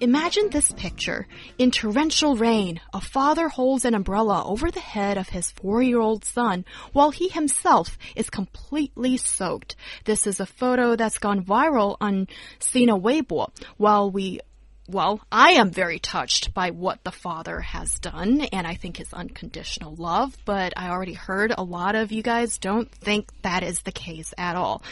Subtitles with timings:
[0.00, 1.26] Imagine this picture.
[1.58, 6.64] In torrential rain, a father holds an umbrella over the head of his four-year-old son
[6.94, 9.76] while he himself is completely soaked.
[10.06, 12.28] This is a photo that's gone viral on
[12.60, 13.50] Sina Weibo.
[13.76, 14.40] While we
[14.88, 19.12] well, I am very touched by what the father has done, and I think his
[19.12, 23.82] unconditional love, but I already heard a lot of you guys don't think that is
[23.82, 24.82] the case at all.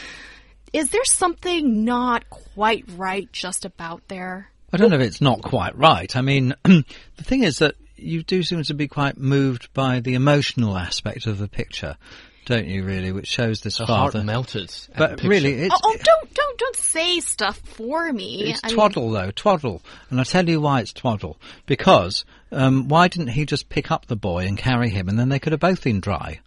[0.71, 4.51] Is there something not quite right just about there?
[4.71, 6.15] I don't know if it's not quite right.
[6.15, 6.83] I mean, the
[7.23, 11.37] thing is that you do seem to be quite moved by the emotional aspect of
[11.37, 11.97] the picture,
[12.45, 12.83] don't you?
[12.83, 14.23] Really, which shows this The heart father.
[14.25, 14.63] melted.
[14.63, 15.27] at the But picture.
[15.29, 18.49] really, it's Oh, oh, don't, don't, don't say stuff for me.
[18.51, 21.37] it's I mean- twaddle though, twaddle, and I'll tell you why it's twaddle.
[21.65, 25.29] Because um, why didn't he just pick up the boy and carry him, and then
[25.29, 26.39] they could have both been dry?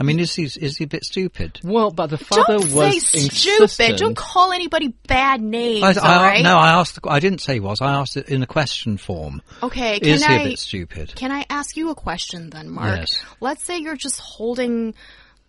[0.00, 1.60] I mean, is he is he a bit stupid?
[1.62, 3.60] Well, but the father don't was say stupid.
[3.62, 3.98] insistent.
[3.98, 5.84] Don't call anybody bad names.
[5.84, 6.42] I, I- all right?
[6.42, 7.00] No, I asked.
[7.00, 7.80] The, I didn't say he was.
[7.80, 9.42] I asked it in a question form.
[9.62, 10.38] Okay, can Is he I?
[10.40, 11.14] a bit stupid?
[11.14, 12.98] Can I ask you a question then, Mark?
[13.00, 13.22] Yes.
[13.40, 14.94] Let's say you're just holding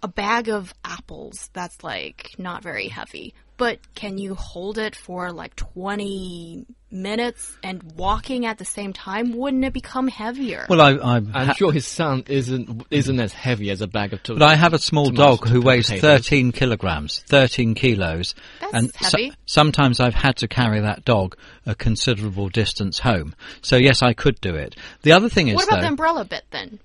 [0.04, 5.32] a bag of apples that's like not very heavy, but can you hold it for
[5.32, 9.38] like 20 minutes and walking at the same time?
[9.38, 10.66] Wouldn't it become heavier?
[10.68, 14.22] Well, I, I I'm sure his son isn't isn't as heavy as a bag of
[14.24, 16.26] But I have a small dog who weighs potatoes.
[16.26, 18.34] 13 kilograms, 13 kilos.
[18.60, 23.36] That's and so- sometimes I've had to carry that dog a considerable distance home.
[23.62, 24.76] So yes, I could do it.
[25.04, 26.80] The other thing is what about though, the umbrella bit then?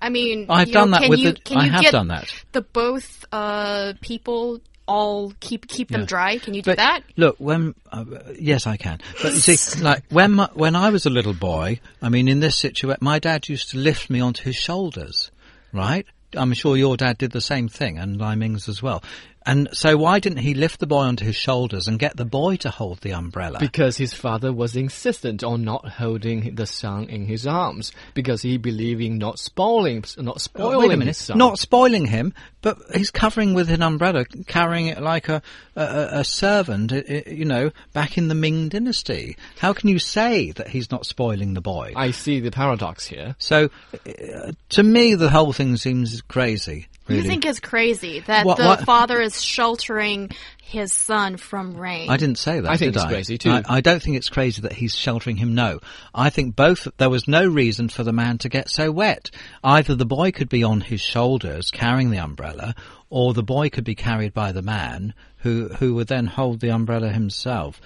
[0.00, 1.92] I mean, I've you know, that can with you, the- Can I you have get
[1.92, 2.32] done that.
[2.52, 6.06] The both uh, people all keep keep them Yeah.
[6.06, 6.38] dry.
[6.38, 7.02] Can you do but that?
[7.16, 8.04] look, when uh,
[8.38, 8.98] yes, I can.
[9.22, 12.40] But you see, like when my, when I was a little boy, I mean, in
[12.40, 15.30] this situation, my dad used to lift me onto his shoulders,
[15.72, 16.06] right?
[16.34, 19.02] I'm sure your dad did the same thing, and Liming's as well.
[19.46, 22.56] And so, why didn't he lift the boy onto his shoulders and get the boy
[22.56, 23.58] to hold the umbrella?
[23.58, 28.58] Because his father was insistent on not holding the son in his arms because he
[28.58, 31.38] believed in not spoiling, not Oh, spoiling a his son.
[31.38, 35.40] Not spoiling him, but he's covering with an umbrella, carrying it like a
[35.74, 36.92] a, a- servant,
[37.26, 39.36] you know, back in the Ming Dynasty.
[39.58, 41.92] How can you say that he's not spoiling the boy?
[41.96, 43.36] I see the paradox here.
[43.38, 46.88] so, uh, to me, the whole thing seems crazy.
[47.10, 47.22] Really.
[47.22, 50.30] You think it's crazy that What- the what- father is sheltering
[50.62, 52.08] his son from rain.
[52.08, 52.70] I didn't say that.
[52.70, 53.08] I think did it's I?
[53.08, 53.50] crazy too.
[53.50, 55.54] I, I don't think it's crazy that he's sheltering him.
[55.54, 55.80] No,
[56.14, 56.86] I think both.
[56.96, 59.30] There was no reason for the man to get so wet.
[59.64, 62.74] Either the boy could be on his shoulders carrying the umbrella,
[63.08, 66.70] or the boy could be carried by the man who who would then hold the
[66.70, 67.80] umbrella himself.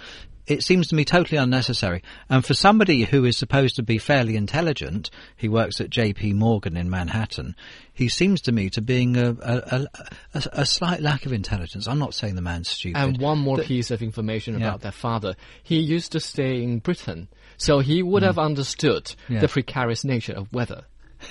[0.46, 2.02] It seems to me totally unnecessary.
[2.28, 6.34] And for somebody who is supposed to be fairly intelligent, he works at J.P.
[6.34, 7.56] Morgan in Manhattan.
[7.92, 9.86] He seems to me to being a, a,
[10.34, 11.86] a, a, slight lack of intelligence.
[11.88, 12.98] I'm not saying the man's stupid.
[13.00, 14.66] And one more piece of information Yeah.
[14.68, 15.34] about their father.
[15.62, 19.16] He used to stay in Britain, so he would have understood Mm.
[19.34, 19.40] Yeah.
[19.40, 20.84] the precarious nature of weather.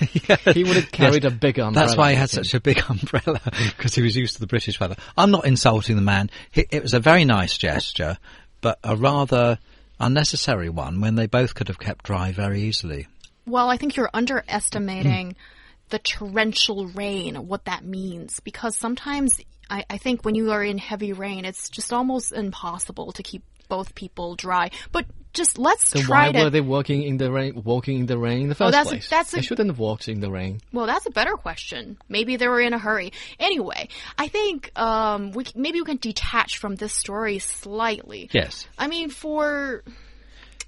[0.54, 1.86] He would have carried a big umbrella.
[1.86, 3.40] That's why he had such a big umbrella
[3.76, 4.96] because he was used to the British weather.
[5.16, 6.30] I'm not insulting the man.
[6.50, 8.18] He, it was a very nice gesture,
[8.64, 9.58] but a rather
[10.00, 13.06] unnecessary one when they both could have kept dry very easily.
[13.44, 15.36] well, I think you're underestimating
[15.90, 19.38] the torrential rain, what that means, because sometimes
[19.68, 23.42] I, I think when you are in heavy rain, it's just almost impossible to keep
[23.68, 24.70] both people dry.
[24.92, 25.04] But
[25.34, 26.44] just let's Then try why to.
[26.44, 27.60] were they walking in the rain?
[27.64, 29.08] Walking in the rain in the Oh, first that's a- place.
[29.10, 30.60] that's a- they shouldn't have walked in the rain.
[30.72, 31.98] Well, that's a better question.
[32.08, 33.12] Maybe they were in a hurry.
[33.38, 38.30] Anyway, I think um, we maybe we can detach from this story slightly.
[38.32, 38.66] Yes.
[38.78, 39.82] I mean, for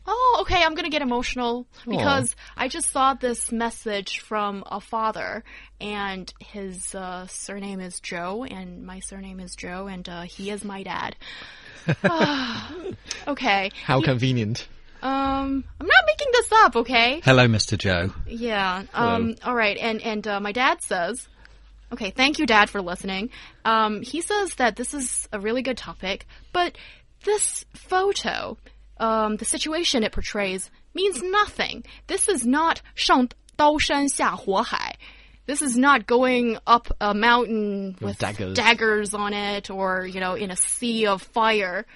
[0.08, 5.42] oh, okay, I'm gonna get emotional because I just saw this message from a father,
[5.80, 10.62] and his uh, surname is Joe, and my surname is Joe, and uh, he is
[10.64, 11.16] my dad.
[13.27, 13.71] okay.
[13.85, 14.67] How He- convenient.
[15.01, 16.75] um, I'm not making this up.
[16.75, 17.21] Okay.
[17.23, 17.77] Hello, Mr.
[17.77, 18.13] Joe.
[18.27, 18.83] Yeah.
[18.93, 19.35] Um.
[19.43, 19.77] All right.
[19.77, 21.27] And and uh, my dad says,
[21.91, 23.29] okay, thank you, Dad, for listening.
[23.65, 26.77] Um, he says that this is a really good topic, but
[27.25, 28.57] this photo,
[28.97, 31.83] um, the situation it portrays means nothing.
[32.07, 33.27] This is not 上
[33.57, 34.95] 刀山下火海.
[35.46, 38.56] This is not going up a mountain with daggers.
[38.56, 41.86] daggers on it or, you know, in a sea of fire.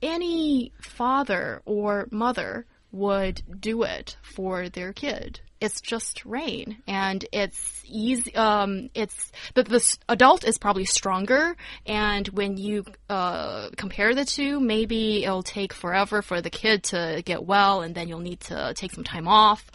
[0.00, 5.40] Any father or mother would do it for their kid.
[5.62, 11.56] It's just rain and it's easy um it's the the adult is probably stronger
[11.86, 17.22] and when you uh compare the two maybe it'll take forever for the kid to
[17.24, 19.70] get well and then you'll need to take some time off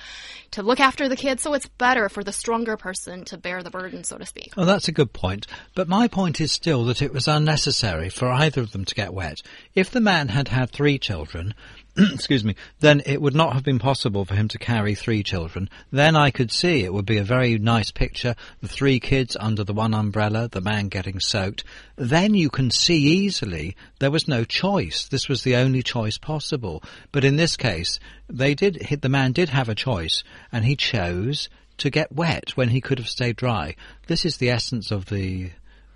[0.52, 3.70] to look after the kid so it's better for the stronger person to bear the
[3.70, 5.48] burden so to speak Well, that's a good point.
[5.76, 9.14] But my point is still that it was unnecessary for either of them to get
[9.14, 9.42] wet.
[9.76, 11.54] If the man had had three children,
[12.14, 15.68] excuse me, then it would not have been possible for him to carry three children.
[15.92, 19.64] Then I could see it would be a very nice picture, the three kids under
[19.64, 21.64] the one umbrella, the man getting soaked.
[21.96, 25.08] Then you can see easily there was no choice.
[25.08, 26.84] This was the only choice possible.
[27.12, 31.50] But in this case, they did, the man did have a choice and he chose
[31.78, 33.76] to get wet when he could have stayed dry.
[34.06, 35.52] This is the essence of the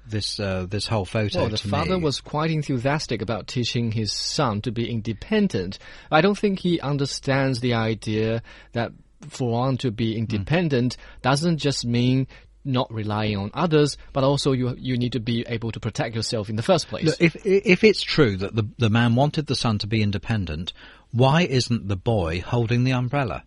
[0.05, 1.41] this uh, this whole photo.
[1.41, 2.03] Well, the father me.
[2.03, 5.79] was quite enthusiastic about teaching his son to be independent.
[6.09, 8.41] I don't think he understands the idea
[8.73, 8.91] that
[9.29, 12.27] for one to be independent doesn't just mean
[12.63, 16.49] not relying on others, but also you you need to be able to protect yourself
[16.49, 17.05] in the first place.
[17.05, 20.73] Look, if if it's true that the the man wanted the son to be independent,
[21.11, 23.43] why isn't the boy holding the umbrella?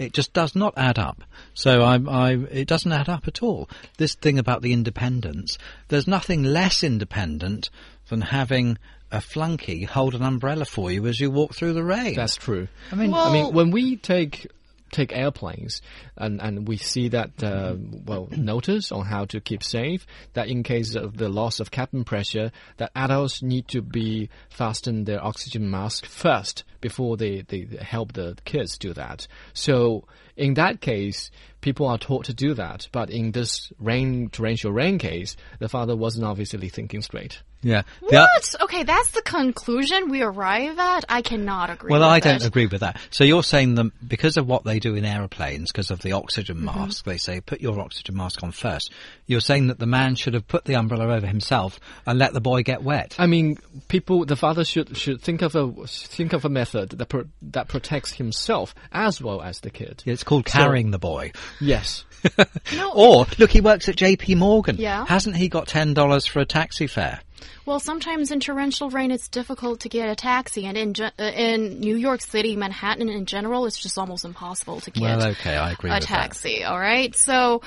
[0.00, 1.22] It just does not add up.
[1.52, 3.68] So I, I, it doesn't add up at all.
[3.98, 5.58] This thing about the independence,
[5.88, 7.68] there's nothing less independent
[8.08, 8.78] than having
[9.12, 12.14] a flunky hold an umbrella for you as you walk through the rain.
[12.14, 12.68] That's true.
[12.90, 14.46] I mean, I mean, when we take
[14.90, 15.80] take airplanes
[16.16, 20.62] and and we see that uh, well notice on how to keep safe that in
[20.62, 25.70] case of the loss of cabin pressure that adults need to be fasten their oxygen
[25.70, 29.26] mask first before they, they help the kids do that.
[29.52, 30.06] So
[30.36, 34.98] in that case people are taught to do that but in this rain torrential rain
[34.98, 37.82] case the father wasn't obviously thinking straight yeah.
[38.08, 42.08] The o- what okay that's the conclusion we arrive at i cannot agree Well, with
[42.08, 42.46] I don't it.
[42.46, 42.98] agree with that.
[43.10, 46.58] So you're saying that because of what they do in aeroplanes, because of the oxygen
[46.58, 46.64] Mm-hmm.
[46.80, 48.92] mask, they say put your oxygen mask on first.
[49.26, 52.40] You're saying that the man should have put the umbrella over himself and let the
[52.40, 53.14] boy get wet.
[53.18, 53.56] I mean,
[53.88, 54.24] people.
[54.24, 58.12] The father should should think of a think of a method that pro, that protects
[58.12, 60.02] himself as well as the kid.
[60.06, 61.32] It's called So- carrying the boy.
[61.60, 62.04] Yes.
[62.76, 64.34] no, Or look, he works at J.P.
[64.34, 64.76] Morgan.
[64.76, 65.06] Yeah.
[65.06, 67.20] Hasn't he got ten dollars for a taxi fare?
[67.66, 71.80] Well, sometimes in torrential rain, it's difficult to get a taxi, and in uh, in
[71.80, 75.72] New York City, Manhattan in general, it's just almost impossible to get Well, okay, I
[75.72, 76.08] agree a with that.
[76.08, 76.64] taxi.
[76.64, 77.62] All right, so.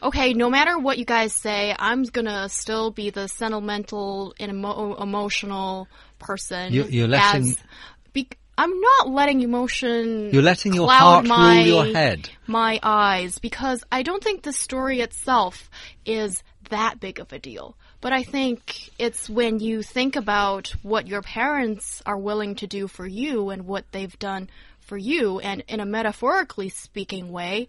[0.00, 4.94] Okay, no matter what you guys say, I'm gonna still be the sentimental and emo-
[4.94, 5.88] emotional
[6.20, 6.72] person.
[6.72, 7.56] You- you're letting-
[8.58, 10.30] I'm not letting emotion.
[10.32, 12.28] You're letting your heart my, rule your head.
[12.48, 15.70] My eyes, because I don't think the story itself
[16.04, 17.76] is that big of a deal.
[18.00, 22.86] But I think it's when you think about what your parents are willing to do
[22.86, 24.48] for you and what they've done
[24.78, 27.66] for you, and in a metaphorically speaking way,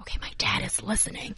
[0.00, 1.34] okay, my dad is listening.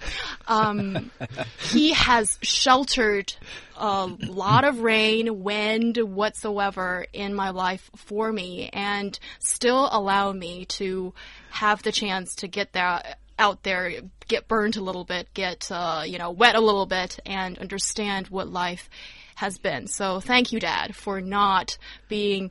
[0.46, 1.10] Um,
[1.70, 3.34] he has sheltered
[3.76, 10.64] a lot of rain, wind, whatsoever in my life for me, and still allow me
[10.66, 11.12] to
[11.50, 13.92] have the chance to get that out there,
[14.28, 18.28] get burned a little bit, get uh, you know wet a little bit, and understand
[18.28, 18.88] what life
[19.34, 19.87] has been.
[19.87, 21.78] So thank you, Dad, for not
[22.08, 22.50] being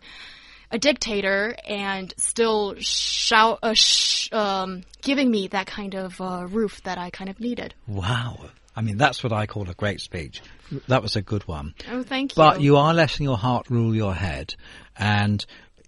[0.72, 6.82] a dictator and still shout, uh, sh- um, giving me that kind of uh, roof
[6.84, 7.74] that I kind of needed.
[7.88, 8.50] Wow.
[8.76, 10.42] I mean, that's what I call a great speech.
[10.88, 11.74] That was a good one.
[11.92, 12.36] Oh, thank you.
[12.36, 14.56] But you are letting your heart rule your head.
[14.96, 15.46] And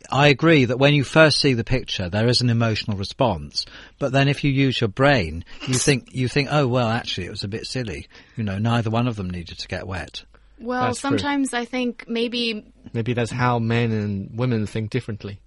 [0.10, 3.65] I agree that when you first see the picture, there is an emotional response.
[4.00, 7.31] But then if you use your brain, you think, you think, oh, well, actually, it
[7.31, 8.08] was a bit silly.
[8.36, 10.24] You know, neither one of them needed to get wet.
[10.60, 11.10] well, That's true.
[11.10, 15.39] sometimes I think maybe Maybe that's how men and women think differently.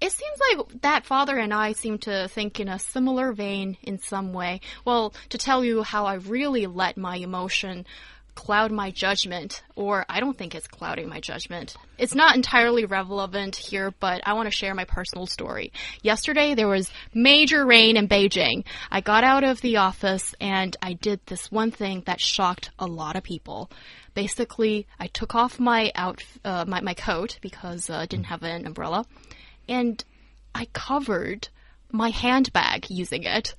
[0.00, 3.98] it seems like that father and I seem to think in a similar vein in
[3.98, 4.60] some way.
[4.84, 7.86] Well, to tell you how I really let my emotion
[8.34, 11.76] cloud my judgment, or I don't think it's clouding my judgment.
[11.98, 15.72] It's not entirely relevant here, but I want to share my personal story.
[16.02, 18.64] Yesterday there was major rain in Beijing.
[18.90, 22.86] I got out of the office and I did this one thing that shocked a
[22.86, 23.70] lot of people.
[24.14, 28.44] Basically, I took off my out uh, my my coat because uh, I didn't have
[28.44, 29.06] an umbrella,
[29.68, 30.02] and
[30.54, 31.48] I covered
[31.90, 33.54] my handbag using it.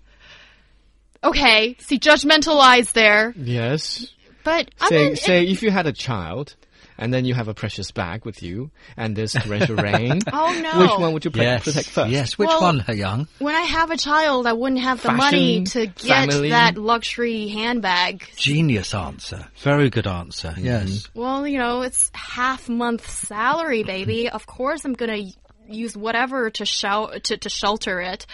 [1.24, 4.14] Okay, see judgmental eyes there, Yes.
[4.46, 6.56] But I Say mean, say if you had a child
[6.98, 10.22] and then you have a precious bag with you and there's torrential rain.
[10.32, 10.80] Oh, no.
[10.80, 11.66] Which one would you yes.
[11.66, 12.10] protect first?
[12.10, 12.38] Yes.
[12.38, 13.28] Which Well- one, her young?
[13.40, 16.52] when I have a child, I wouldn't have the money to get family.
[16.52, 18.24] that luxury handbag.
[18.38, 19.46] Genius answer.
[19.58, 20.52] Very good answer.
[20.52, 20.66] Mm-hmm.
[20.66, 21.10] Yes.
[21.14, 24.30] Well, you know, it's half month salary, baby.
[24.36, 25.24] Of course, I'm gonna
[25.68, 28.26] use whatever to shout to, to shelter it.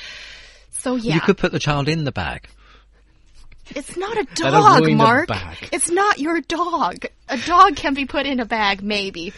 [0.71, 2.47] So yeah, You could put the child in the bag.
[3.69, 5.29] It's not a dog, Mark.
[5.71, 7.05] It's not your dog.
[7.29, 9.33] A dog can be put in a bag, maybe.